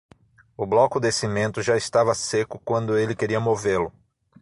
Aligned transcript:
O 0.57 0.65
bloco 0.65 0.99
de 0.99 1.11
cimento 1.11 1.61
já 1.61 1.77
estava 1.77 2.15
seco 2.15 2.59
quando 2.65 2.97
ele 2.97 3.13
queria 3.15 3.39
movê-lo. 3.39 3.93